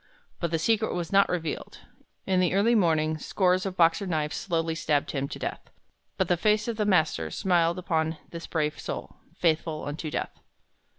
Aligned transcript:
But 0.39 0.49
the 0.49 0.57
secret 0.57 0.95
was 0.95 1.11
not 1.11 1.29
revealed. 1.29 1.81
In 2.25 2.39
the 2.39 2.55
early 2.55 2.73
morning 2.73 3.19
scores 3.19 3.67
of 3.67 3.77
Boxer 3.77 4.07
knives 4.07 4.35
slowly 4.35 4.73
stabbed 4.73 5.11
him 5.11 5.27
to 5.27 5.37
death. 5.37 5.69
But 6.17 6.27
the 6.27 6.37
face 6.37 6.67
of 6.67 6.77
the 6.77 6.87
Master 6.87 7.29
smiled 7.29 7.77
upon 7.77 8.17
this 8.31 8.47
brave 8.47 8.79
soul, 8.79 9.17
"faithful 9.37 9.85
unto 9.85 10.09
death." 10.09 10.39